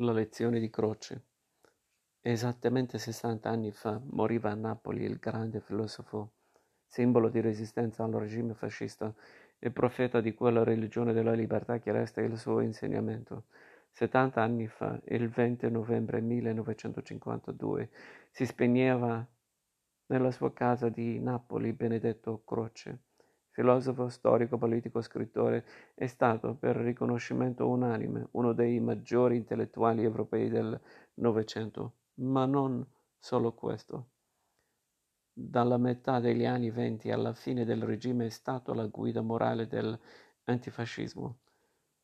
la 0.00 0.12
lezione 0.12 0.60
di 0.60 0.68
Croce. 0.68 1.22
Esattamente 2.20 2.98
60 2.98 3.48
anni 3.48 3.72
fa 3.72 3.98
moriva 4.10 4.50
a 4.50 4.54
Napoli 4.54 5.04
il 5.04 5.16
grande 5.16 5.60
filosofo, 5.60 6.32
simbolo 6.86 7.30
di 7.30 7.40
resistenza 7.40 8.04
al 8.04 8.12
regime 8.12 8.52
fascista 8.52 9.14
e 9.58 9.70
profeta 9.70 10.20
di 10.20 10.34
quella 10.34 10.64
religione 10.64 11.14
della 11.14 11.32
libertà 11.32 11.78
che 11.78 11.92
resta 11.92 12.20
il 12.20 12.36
suo 12.36 12.60
insegnamento. 12.60 13.44
70 13.92 14.42
anni 14.42 14.66
fa, 14.66 15.00
il 15.06 15.30
20 15.30 15.70
novembre 15.70 16.20
1952, 16.20 17.88
si 18.30 18.44
spegneva 18.44 19.26
nella 20.08 20.30
sua 20.30 20.52
casa 20.52 20.90
di 20.90 21.18
Napoli 21.20 21.72
Benedetto 21.72 22.42
Croce. 22.44 23.05
Filosofo, 23.56 24.10
storico, 24.10 24.58
politico, 24.58 25.00
scrittore, 25.00 25.64
è 25.94 26.06
stato, 26.08 26.54
per 26.56 26.76
riconoscimento 26.76 27.66
unanime, 27.66 28.28
uno 28.32 28.52
dei 28.52 28.78
maggiori 28.80 29.36
intellettuali 29.36 30.02
europei 30.02 30.50
del 30.50 30.78
Novecento, 31.14 31.94
ma 32.16 32.44
non 32.44 32.86
solo 33.18 33.54
questo. 33.54 34.08
Dalla 35.32 35.78
metà 35.78 36.20
degli 36.20 36.44
anni 36.44 36.70
venti 36.70 37.10
alla 37.10 37.32
fine 37.32 37.64
del 37.64 37.82
regime 37.82 38.26
è 38.26 38.28
stato 38.28 38.74
la 38.74 38.84
guida 38.88 39.22
morale 39.22 39.66
dell'antifascismo. 39.66 41.38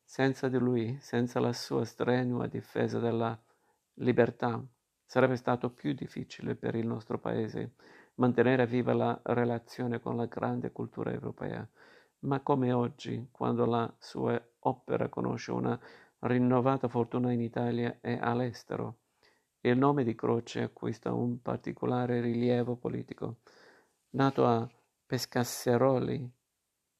Senza 0.03 0.49
di 0.49 0.57
lui, 0.57 0.97
senza 1.01 1.39
la 1.39 1.53
sua 1.53 1.85
strenua 1.85 2.47
difesa 2.47 2.97
della 2.97 3.39
libertà, 3.97 4.59
sarebbe 5.05 5.35
stato 5.35 5.69
più 5.69 5.93
difficile 5.93 6.55
per 6.55 6.73
il 6.73 6.87
nostro 6.87 7.19
Paese 7.19 7.73
mantenere 8.15 8.67
viva 8.67 8.93
la 8.93 9.19
relazione 9.23 9.99
con 9.99 10.15
la 10.15 10.25
grande 10.25 10.71
cultura 10.71 11.11
europea. 11.11 11.67
Ma 12.19 12.41
come 12.41 12.71
oggi, 12.71 13.27
quando 13.31 13.65
la 13.65 13.91
sua 13.99 14.41
opera 14.59 15.09
conosce 15.09 15.51
una 15.51 15.79
rinnovata 16.19 16.87
fortuna 16.87 17.31
in 17.31 17.41
Italia 17.41 17.97
e 18.01 18.17
all'estero, 18.21 18.99
il 19.61 19.77
nome 19.77 20.03
di 20.03 20.15
Croce 20.15 20.61
acquista 20.61 21.13
un 21.13 21.41
particolare 21.41 22.21
rilievo 22.21 22.75
politico. 22.75 23.37
Nato 24.11 24.45
a 24.45 24.69
Pescasseroli 25.05 26.29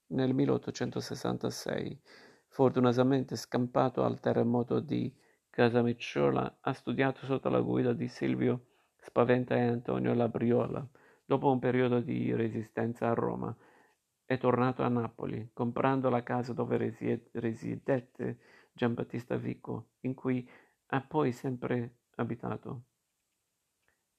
nel 0.07 0.33
1866, 0.33 2.01
fortunatamente 2.47 3.35
scampato 3.35 4.03
al 4.03 4.19
terremoto 4.19 4.79
di 4.79 5.13
Casamicciola, 5.49 6.57
ha 6.61 6.73
studiato 6.73 7.25
sotto 7.25 7.49
la 7.49 7.61
guida 7.61 7.93
di 7.93 8.07
Silvio 8.07 8.65
Spaventa 8.97 9.55
e 9.55 9.61
Antonio 9.61 10.13
Labriola. 10.13 10.87
Dopo 11.33 11.49
un 11.49 11.57
periodo 11.57 11.99
di 11.99 12.31
resistenza 12.35 13.09
a 13.09 13.15
Roma, 13.15 13.57
è 14.23 14.37
tornato 14.37 14.83
a 14.83 14.87
Napoli, 14.87 15.49
comprando 15.51 16.11
la 16.11 16.21
casa 16.21 16.53
dove 16.53 16.95
risiedette 17.31 18.37
Giambattista 18.71 19.35
Vico, 19.37 19.93
in 20.01 20.13
cui 20.13 20.47
ha 20.89 21.01
poi 21.01 21.31
sempre 21.31 22.01
abitato. 22.17 22.83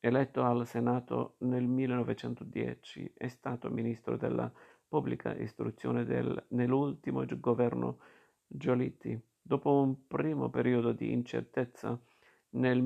Eletto 0.00 0.42
al 0.42 0.66
Senato 0.66 1.36
nel 1.42 1.68
1910, 1.68 3.12
è 3.16 3.28
stato 3.28 3.70
ministro 3.70 4.16
della 4.16 4.52
pubblica 4.88 5.36
istruzione 5.36 6.04
del, 6.04 6.46
nell'ultimo 6.48 7.24
governo 7.38 7.98
Giolitti. 8.44 9.16
Dopo 9.40 9.80
un 9.80 10.08
primo 10.08 10.50
periodo 10.50 10.90
di 10.90 11.12
incertezza, 11.12 11.96
nel 12.54 12.82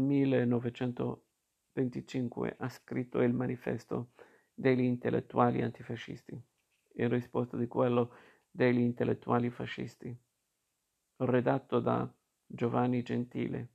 1925 1.78 2.56
ha 2.58 2.68
scritto 2.68 3.20
il 3.20 3.32
manifesto 3.32 4.10
degli 4.52 4.80
intellettuali 4.80 5.62
antifascisti, 5.62 6.40
in 6.94 7.08
risposta 7.08 7.56
di 7.56 7.68
quello 7.68 8.12
degli 8.50 8.80
intellettuali 8.80 9.50
fascisti, 9.50 10.16
redatto 11.16 11.78
da 11.80 12.12
Giovanni 12.44 13.02
Gentile. 13.02 13.68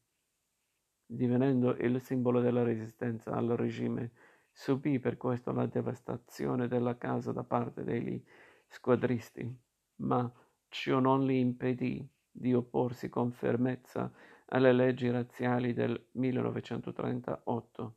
Divenendo 1.06 1.76
il 1.78 2.02
simbolo 2.02 2.42
della 2.42 2.64
resistenza 2.64 3.32
al 3.32 3.50
regime, 3.50 4.12
subì 4.52 5.00
per 5.00 5.18
questo 5.18 5.52
la 5.52 5.66
devastazione 5.66 6.68
della 6.68 6.98
casa 6.98 7.32
da 7.32 7.44
parte 7.44 7.84
degli 7.84 8.22
squadristi, 8.68 9.60
ma 9.98 10.32
ciò 10.68 11.00
non 11.00 11.26
gli 11.26 11.34
impedì 11.34 12.06
di 12.30 12.54
opporsi 12.54 13.10
con 13.10 13.32
fermezza 13.32 14.12
alle 14.48 14.74
leggi 14.74 15.10
razziali 15.10 15.74
del 15.74 16.10
1938. 16.12 17.96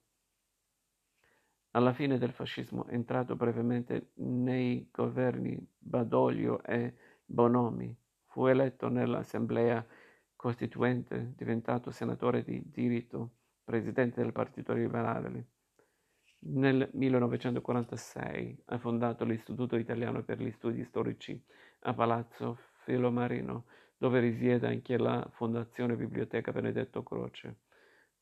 Alla 1.73 1.93
fine 1.93 2.17
del 2.17 2.33
fascismo, 2.33 2.87
entrato 2.89 3.37
brevemente 3.37 4.12
nei 4.15 4.89
governi 4.91 5.59
Badoglio 5.77 6.62
e 6.62 6.95
Bonomi, 7.25 7.95
fu 8.27 8.47
eletto 8.47 8.89
nell'Assemblea 8.89 9.84
Costituente, 10.34 11.33
diventato 11.37 11.91
senatore 11.91 12.43
di 12.43 12.63
diritto, 12.65 13.33
presidente 13.65 14.23
del 14.23 14.33
Partito 14.33 14.73
Liberale. 14.73 15.49
Nel 16.39 16.89
1946 16.93 18.63
ha 18.67 18.78
fondato 18.78 19.25
l'Istituto 19.25 19.77
Italiano 19.77 20.23
per 20.23 20.41
gli 20.41 20.53
Studi 20.53 20.84
Storici 20.84 21.43
a 21.81 21.93
Palazzo 21.93 22.59
Filomarino, 22.84 23.65
dove 23.97 24.21
risiede 24.21 24.67
anche 24.67 24.99
la 24.99 25.27
Fondazione 25.33 25.97
Biblioteca 25.97 26.53
Benedetto 26.53 27.03
Croce, 27.03 27.61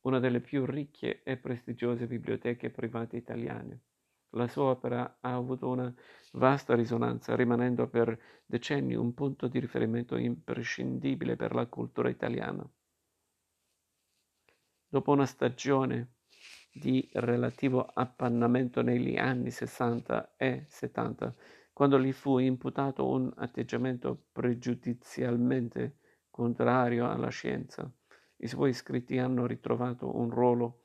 una 0.02 0.20
delle 0.20 0.40
più 0.40 0.64
ricche 0.64 1.22
e 1.22 1.36
prestigiose 1.36 2.06
biblioteche 2.06 2.70
private 2.70 3.16
italiane. 3.16 3.80
La 4.30 4.48
sua 4.48 4.64
opera 4.64 5.18
ha 5.20 5.34
avuto 5.34 5.68
una 5.68 5.92
vasta 6.32 6.74
risonanza, 6.74 7.36
rimanendo 7.36 7.88
per 7.88 8.18
decenni 8.44 8.94
un 8.94 9.14
punto 9.14 9.46
di 9.46 9.60
riferimento 9.60 10.16
imprescindibile 10.16 11.36
per 11.36 11.54
la 11.54 11.66
cultura 11.66 12.08
italiana. 12.08 12.68
Dopo 14.88 15.12
una 15.12 15.26
stagione 15.26 16.14
di 16.72 17.08
relativo 17.12 17.84
appannamento 17.84 18.82
negli 18.82 19.16
anni 19.16 19.52
60 19.52 20.34
e 20.36 20.64
70, 20.68 21.34
quando 21.74 21.98
gli 21.98 22.12
fu 22.12 22.38
imputato 22.38 23.08
un 23.08 23.32
atteggiamento 23.34 24.26
pregiudizialmente 24.30 25.96
contrario 26.30 27.10
alla 27.10 27.30
scienza. 27.30 27.90
I 28.36 28.46
suoi 28.46 28.72
scritti 28.72 29.18
hanno 29.18 29.44
ritrovato 29.44 30.16
un 30.16 30.30
ruolo 30.30 30.84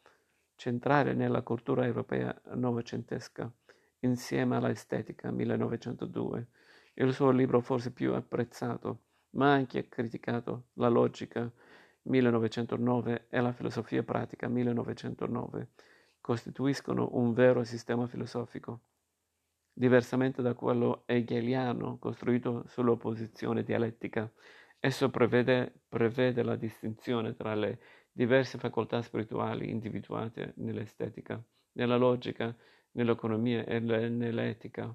centrale 0.56 1.14
nella 1.14 1.44
cultura 1.44 1.86
europea 1.86 2.36
novecentesca, 2.56 3.52
insieme 4.00 4.56
all'estetica 4.56 5.30
1902. 5.30 6.48
Il 6.96 7.14
suo 7.14 7.30
libro 7.30 7.62
forse 7.62 7.92
più 7.92 8.16
apprezzato, 8.16 9.02
ma 9.32 9.54
anche 9.54 9.90
criticato, 9.90 10.70
La 10.74 10.88
logica 10.88 11.52
1909 12.02 13.28
e 13.30 13.40
la 13.40 13.52
filosofia 13.52 14.02
pratica 14.02 14.48
1909, 14.48 15.70
costituiscono 16.20 17.10
un 17.12 17.32
vero 17.34 17.64
sistema 17.64 18.08
filosofico 18.08 18.82
diversamente 19.80 20.42
da 20.42 20.56
quello 20.56 21.04
hegeliano 21.06 21.98
costruito 22.00 22.66
sull'opposizione 22.68 23.64
dialettica. 23.64 24.30
Esso 24.78 25.10
prevede, 25.10 25.84
prevede 25.88 26.44
la 26.44 26.58
distinzione 26.58 27.34
tra 27.34 27.56
le 27.56 27.80
diverse 28.12 28.58
facoltà 28.58 29.02
spirituali 29.02 29.70
individuate 29.70 30.52
nell'estetica, 30.58 31.42
nella 31.74 31.96
logica, 31.96 32.54
nell'economia 32.92 33.64
e 33.64 33.80
nell'etica. 33.80 34.94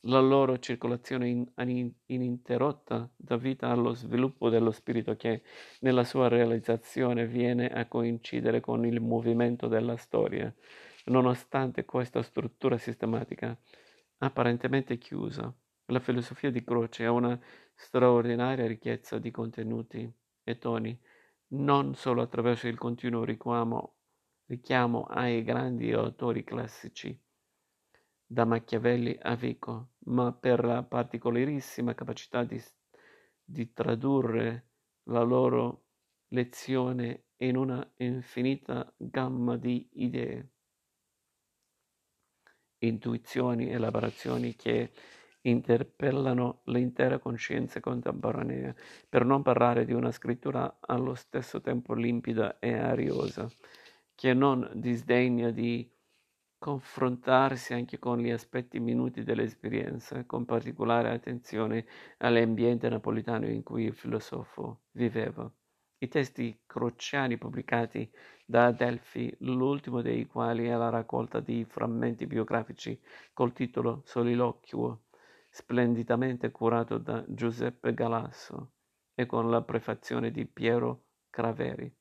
La 0.00 0.18
loro 0.18 0.58
circolazione 0.58 1.28
in, 1.28 1.46
in, 1.58 1.92
ininterrotta 2.06 3.08
dà 3.14 3.36
vita 3.36 3.68
allo 3.68 3.94
sviluppo 3.94 4.48
dello 4.48 4.72
spirito 4.72 5.14
che, 5.14 5.42
nella 5.82 6.02
sua 6.02 6.26
realizzazione, 6.26 7.28
viene 7.28 7.68
a 7.68 7.86
coincidere 7.86 8.58
con 8.58 8.84
il 8.84 9.00
movimento 9.00 9.68
della 9.68 9.96
storia. 9.96 10.52
Nonostante 11.04 11.84
questa 11.84 12.22
struttura 12.22 12.76
sistematica, 12.76 13.56
apparentemente 14.18 14.98
chiusa. 14.98 15.54
La 15.86 16.00
filosofia 16.00 16.50
di 16.50 16.64
Croce 16.64 17.04
ha 17.04 17.12
una 17.12 17.38
straordinaria 17.74 18.66
ricchezza 18.66 19.18
di 19.18 19.30
contenuti 19.30 20.10
e 20.42 20.58
toni, 20.58 20.98
non 21.48 21.94
solo 21.94 22.22
attraverso 22.22 22.66
il 22.66 22.78
continuo 22.78 23.24
richiamo, 23.24 23.96
richiamo 24.46 25.04
ai 25.04 25.44
grandi 25.44 25.92
autori 25.92 26.42
classici, 26.42 27.16
da 28.24 28.44
Machiavelli 28.44 29.16
a 29.20 29.36
Vico, 29.36 29.90
ma 30.06 30.32
per 30.32 30.64
la 30.64 30.82
particolarissima 30.82 31.94
capacità 31.94 32.42
di, 32.42 32.60
di 33.44 33.72
tradurre 33.72 34.70
la 35.04 35.22
loro 35.22 35.84
lezione 36.28 37.26
in 37.38 37.56
una 37.56 37.88
infinita 37.98 38.92
gamma 38.96 39.56
di 39.56 39.88
idee 39.92 40.55
intuizioni, 42.78 43.70
elaborazioni 43.70 44.54
che 44.56 44.92
interpellano 45.42 46.62
l'intera 46.66 47.18
coscienza 47.18 47.80
contemporanea, 47.80 48.74
per 49.08 49.24
non 49.24 49.42
parlare 49.42 49.84
di 49.84 49.92
una 49.92 50.10
scrittura 50.10 50.78
allo 50.80 51.14
stesso 51.14 51.60
tempo 51.60 51.94
limpida 51.94 52.58
e 52.58 52.72
ariosa, 52.74 53.48
che 54.14 54.34
non 54.34 54.68
disdegna 54.74 55.50
di 55.50 55.88
confrontarsi 56.58 57.74
anche 57.74 57.98
con 57.98 58.18
gli 58.18 58.30
aspetti 58.30 58.80
minuti 58.80 59.22
dell'esperienza, 59.22 60.24
con 60.24 60.44
particolare 60.44 61.10
attenzione 61.10 61.86
all'ambiente 62.18 62.88
napolitano 62.88 63.46
in 63.48 63.62
cui 63.62 63.84
il 63.84 63.94
filosofo 63.94 64.82
viveva. 64.92 65.50
I 65.98 66.08
testi 66.08 66.62
crociani 66.66 67.38
pubblicati 67.38 68.10
da 68.44 68.66
Adelphi, 68.66 69.34
l'ultimo 69.40 70.02
dei 70.02 70.26
quali 70.26 70.66
è 70.66 70.74
la 70.74 70.88
raccolta 70.88 71.40
di 71.40 71.64
frammenti 71.64 72.26
biografici 72.26 73.00
col 73.32 73.52
titolo 73.52 74.02
Soliloquio, 74.04 75.04
splendidamente 75.50 76.50
curato 76.50 76.98
da 76.98 77.24
Giuseppe 77.26 77.94
Galasso 77.94 78.72
e 79.14 79.26
con 79.26 79.50
la 79.50 79.62
prefazione 79.62 80.30
di 80.30 80.46
Piero 80.46 81.04
Craveri 81.30 81.94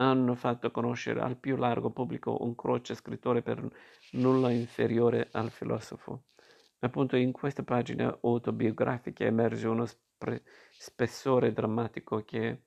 hanno 0.00 0.34
fatto 0.34 0.70
conoscere 0.70 1.20
al 1.20 1.36
più 1.36 1.56
largo 1.56 1.90
pubblico 1.90 2.42
un 2.42 2.54
croce 2.54 2.94
scrittore 2.94 3.42
per 3.42 3.66
nulla 4.12 4.50
inferiore 4.50 5.28
al 5.32 5.50
filosofo. 5.50 6.24
Appunto 6.80 7.16
in 7.16 7.32
queste 7.32 7.62
pagine 7.62 8.18
autobiografiche 8.22 9.26
emerge 9.26 9.68
uno 9.68 9.84
spre- 9.84 10.42
spessore 10.70 11.52
drammatico 11.52 12.24
che 12.24 12.62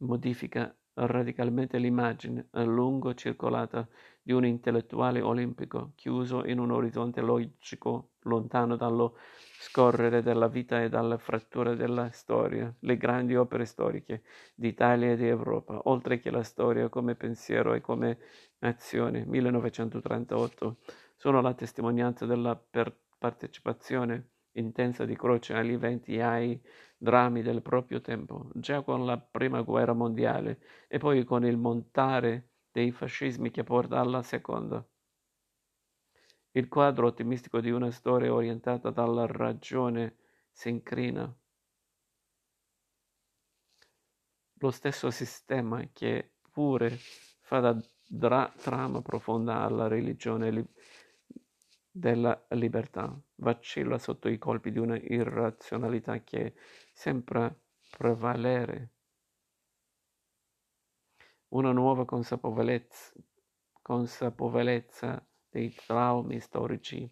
modifica 0.00 0.74
radicalmente 0.94 1.78
l'immagine 1.78 2.48
a 2.52 2.62
lungo 2.62 3.14
circolata 3.14 3.88
di 4.22 4.32
un 4.32 4.44
intellettuale 4.44 5.20
olimpico 5.20 5.92
chiuso 5.94 6.44
in 6.44 6.58
un 6.58 6.70
orizzonte 6.70 7.20
logico 7.20 8.10
lontano 8.24 8.76
dallo 8.76 9.16
scorrere 9.58 10.22
della 10.22 10.48
vita 10.48 10.82
e 10.82 10.88
dalle 10.88 11.16
fratture 11.18 11.74
della 11.76 12.10
storia, 12.10 12.74
le 12.80 12.96
grandi 12.96 13.34
opere 13.36 13.64
storiche 13.64 14.22
d'Italia 14.54 15.12
e 15.12 15.16
di 15.16 15.26
Europa, 15.26 15.80
oltre 15.84 16.18
che 16.18 16.30
la 16.30 16.42
storia 16.42 16.88
come 16.88 17.14
pensiero 17.14 17.72
e 17.72 17.80
come 17.80 18.18
azione. 18.60 19.24
1938 19.24 20.78
sono 21.16 21.40
la 21.40 21.54
testimonianza 21.54 22.26
della 22.26 22.56
per- 22.56 22.94
partecipazione 23.18 24.28
intensa 24.52 25.04
di 25.04 25.16
Croce 25.16 25.54
agli 25.54 25.72
eventi 25.72 26.14
e 26.16 26.22
ai 26.22 26.60
drammi 27.02 27.40
del 27.40 27.62
proprio 27.62 28.02
tempo, 28.02 28.50
già 28.54 28.82
con 28.82 29.06
la 29.06 29.18
prima 29.18 29.62
guerra 29.62 29.94
mondiale 29.94 30.60
e 30.86 30.98
poi 30.98 31.24
con 31.24 31.46
il 31.46 31.56
montare 31.56 32.50
dei 32.70 32.92
fascismi 32.92 33.50
che 33.50 33.64
porta 33.64 33.98
alla 33.98 34.22
seconda. 34.22 34.86
Il 36.52 36.68
quadro 36.68 37.06
ottimistico 37.06 37.60
di 37.60 37.70
una 37.70 37.90
storia 37.90 38.34
orientata 38.34 38.90
dalla 38.90 39.24
ragione 39.26 40.16
si 40.52 40.68
incrina. 40.68 41.34
Lo 44.58 44.70
stesso 44.70 45.10
sistema 45.10 45.82
che 45.92 46.34
pure 46.52 46.90
fa 47.40 47.60
da 47.60 47.76
dra- 48.06 48.52
trama 48.56 49.00
profonda 49.00 49.62
alla 49.62 49.88
religione 49.88 50.50
li- 50.50 50.68
della 52.00 52.46
libertà 52.48 53.14
vacilla 53.36 53.98
sotto 53.98 54.28
i 54.28 54.38
colpi 54.38 54.72
di 54.72 54.78
una 54.78 54.96
irrazionalità 54.96 56.22
che 56.24 56.54
sembra 56.92 57.54
prevalere. 57.96 58.92
Una 61.48 61.72
nuova 61.72 62.06
consapevolezza, 62.06 63.12
consapevolezza 63.82 65.22
dei 65.50 65.74
traumi 65.74 66.40
storici 66.40 67.08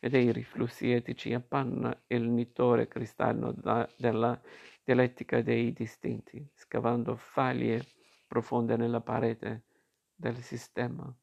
e 0.00 0.08
dei 0.08 0.32
riflussi 0.32 0.90
etici 0.90 1.34
appanna 1.34 1.94
il 2.06 2.22
nittore 2.22 2.88
cristallo 2.88 3.52
da, 3.52 3.86
della 3.98 4.40
dialettica 4.82 5.42
dei 5.42 5.72
distinti, 5.74 6.48
scavando 6.54 7.14
faglie 7.16 7.84
profonde 8.26 8.76
nella 8.76 9.02
parete 9.02 9.64
del 10.14 10.36
sistema 10.38 11.14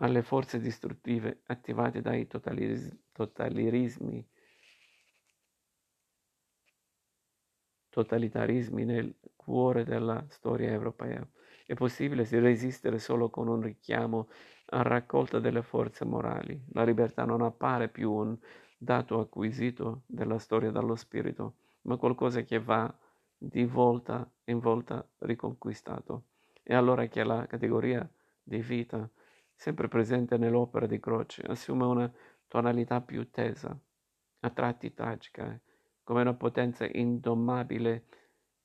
alle 0.00 0.22
forze 0.22 0.60
distruttive 0.60 1.40
attivate 1.46 2.00
dai 2.00 2.26
totalitarismi, 2.26 4.26
totalitarismi 7.88 8.84
nel 8.84 9.16
cuore 9.34 9.84
della 9.84 10.24
storia 10.28 10.70
europea. 10.70 11.26
È 11.66 11.74
possibile 11.74 12.26
resistere 12.30 12.98
solo 12.98 13.28
con 13.28 13.48
un 13.48 13.60
richiamo 13.60 14.28
a 14.70 14.82
raccolta 14.82 15.40
delle 15.40 15.62
forze 15.62 16.04
morali. 16.04 16.62
La 16.72 16.84
libertà 16.84 17.24
non 17.24 17.42
appare 17.42 17.88
più 17.88 18.12
un 18.12 18.38
dato 18.76 19.18
acquisito 19.18 20.02
della 20.06 20.38
storia 20.38 20.70
dallo 20.70 20.94
spirito, 20.94 21.56
ma 21.82 21.96
qualcosa 21.96 22.42
che 22.42 22.60
va 22.60 22.92
di 23.36 23.64
volta 23.64 24.30
in 24.44 24.60
volta 24.60 25.06
riconquistato. 25.18 26.26
È 26.62 26.74
allora 26.74 27.06
che 27.06 27.24
la 27.24 27.46
categoria 27.46 28.08
di 28.42 28.58
vita 28.58 29.10
sempre 29.58 29.88
presente 29.88 30.38
nell'opera 30.38 30.86
di 30.86 31.00
Croce, 31.00 31.42
assume 31.42 31.84
una 31.84 32.12
tonalità 32.46 33.00
più 33.00 33.28
tesa, 33.28 33.76
a 34.40 34.50
tratti 34.50 34.94
tragica, 34.94 35.60
come 36.04 36.20
una 36.20 36.34
potenza 36.34 36.88
indomabile 36.88 38.04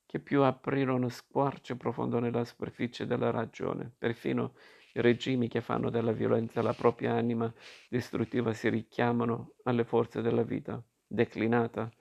che 0.06 0.20
più 0.20 0.44
aprire 0.44 0.92
uno 0.92 1.10
squarcio 1.10 1.78
profondo 1.78 2.20
nella 2.20 2.46
superficie 2.46 3.08
della 3.08 3.32
ragione. 3.32 3.92
Perfino 3.98 4.54
i 4.94 5.02
regimi 5.02 5.48
che 5.48 5.62
fanno 5.62 5.90
della 5.90 6.12
violenza 6.12 6.62
la 6.62 6.74
propria 6.74 7.14
anima 7.14 7.52
distruttiva 7.90 8.54
si 8.54 8.70
richiamano 8.70 9.56
alle 9.64 9.86
forze 9.86 10.22
della 10.22 10.44
vita, 10.44 10.82
declinata 11.08 11.92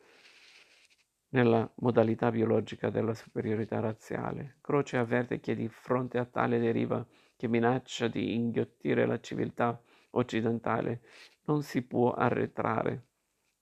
nella 1.31 1.69
modalità 1.77 2.31
biologica 2.31 2.91
della 2.91 3.15
superiorità 3.15 3.81
razziale. 3.81 4.59
Croce 4.61 4.99
avverte 4.99 5.41
che 5.41 5.55
di 5.55 5.69
fronte 5.69 6.19
a 6.19 6.27
tale 6.27 6.59
deriva 6.59 7.03
che 7.43 7.49
minaccia 7.49 8.07
di 8.07 8.37
inghiottire 8.37 9.05
la 9.05 9.19
civiltà 9.19 9.77
occidentale, 10.11 11.01
non 11.47 11.65
si 11.65 11.83
può 11.83 12.13
arretrare, 12.13 13.07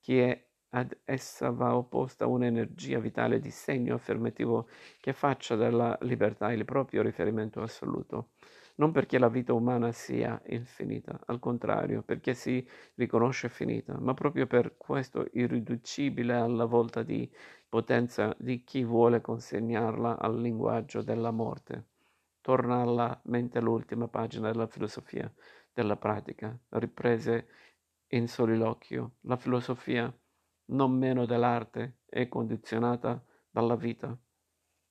che 0.03 0.49
ad 0.69 0.95
essa 1.03 1.49
va 1.49 1.75
opposta 1.75 2.27
un'energia 2.27 2.99
vitale 2.99 3.41
di 3.41 3.51
segno 3.51 3.95
affermativo 3.95 4.69
che 5.01 5.15
faccia 5.15 5.57
della 5.57 5.97
libertà 6.03 6.53
il 6.53 6.67
proprio 6.67 7.01
riferimento 7.01 7.63
assoluto. 7.63 8.33
Non 8.75 8.93
perché 8.93 9.19
la 9.19 9.31
vita 9.31 9.55
umana 9.55 9.93
sia 9.93 10.39
infinita, 10.49 11.19
al 11.25 11.39
contrario, 11.39 12.03
perché 12.03 12.35
si 12.35 12.63
riconosce 12.97 13.49
finita, 13.49 13.99
ma 13.99 14.13
proprio 14.13 14.47
per 14.47 14.77
questo 14.77 15.27
irriducibile 15.33 16.35
alla 16.35 16.67
volta 16.67 17.03
di 17.03 17.27
potenza 17.67 18.37
di 18.39 18.63
chi 18.63 18.85
vuole 18.85 19.23
consegnarla 19.23 20.19
al 20.19 20.39
linguaggio 20.39 21.01
della 21.01 21.31
morte 21.31 21.87
torna 22.41 22.83
alla 22.83 23.21
mente 23.25 23.61
l'ultima 23.61 24.09
pagina 24.09 24.51
della 24.51 24.67
filosofia 24.67 25.33
della 25.73 25.97
pratica, 25.97 26.59
riprese 26.71 27.49
in 28.09 28.29
soliloquio. 28.29 29.17
La 29.23 29.37
filosofia, 29.37 30.13
non 30.67 30.93
meno 30.97 31.27
dell'arte, 31.27 32.01
è 32.07 32.29
condizionata 32.29 33.23
dalla 33.51 33.77
vita. 33.77 34.17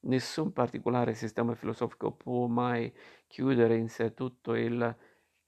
Nessun 0.02 0.54
particolare 0.54 1.14
sistema 1.14 1.56
filosofico 1.56 2.14
può 2.14 2.48
mai 2.48 2.94
chiudere 3.28 3.76
in 3.76 3.90
sé 3.90 4.14
tutto 4.14 4.56
il 4.56 4.96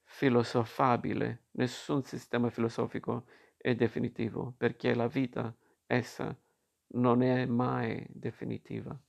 filosofabile. 0.03 1.45
Nessun 1.51 2.03
sistema 2.03 2.49
filosofico 2.49 3.25
è 3.55 3.75
definitivo, 3.75 4.53
perché 4.57 4.93
la 4.93 5.07
vita, 5.07 5.55
essa, 5.85 6.37
non 6.93 7.21
è 7.21 7.45
mai 7.45 8.05
definitiva. 8.09 8.99